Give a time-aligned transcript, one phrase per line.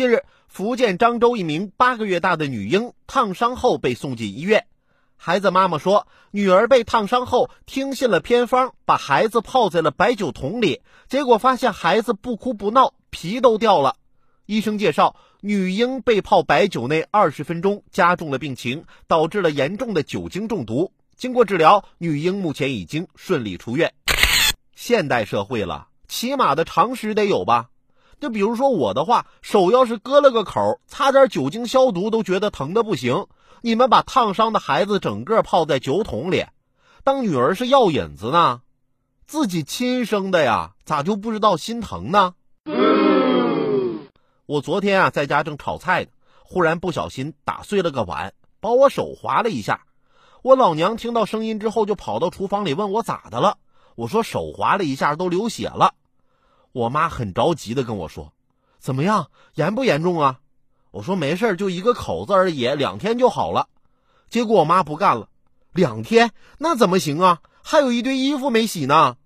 [0.00, 4.64] 近日，福建漳州一名八个月大的女婴烫伤后被送进医院。
[5.18, 13.96] 孩子妈妈说，女儿被烫伤后听信了偏方，把孩子泡在了白酒桶里，结果发现孩子不哭不闹，皮都掉了。
[14.46, 20.94] 医生介绍，女婴被泡白酒内二十分钟，加重了病情，导致了严重的酒精中毒。
[21.14, 23.92] 经过治疗，女婴目前已经顺利出院。
[24.74, 27.68] 现代社会了，起码的常识得有吧？
[28.20, 33.26] 就比如说我的话，手要是割了个口，擦点酒精消毒都觉得疼的不行。
[33.62, 36.44] 你们把烫伤的孩子整个泡在酒桶里，
[37.02, 38.60] 当女儿是药引子呢？
[39.26, 42.34] 自己亲生的呀，咋就不知道心疼呢？
[44.46, 46.10] 我昨天啊，在家正炒菜呢，
[46.42, 49.82] 忽然不小心打碎了个碗，把我手划了一下。
[50.42, 53.58] 我老娘听到声音之后，就跑到厨房里问我咋的了。
[53.94, 55.94] 我说手划了一下，都流血了。
[56.72, 58.32] 我妈很着急的跟我说
[58.78, 60.40] ：“怎么样，严不严重啊？”
[60.92, 63.68] 我说：“没事就一个口子而已，两天就好了。”
[64.30, 65.28] 结果我妈不干了
[65.72, 67.40] ：“两天那怎么行啊？
[67.62, 69.16] 还有一堆衣服没洗呢。”